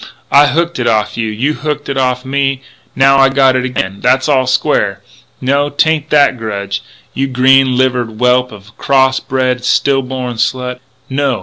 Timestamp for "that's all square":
4.01-5.03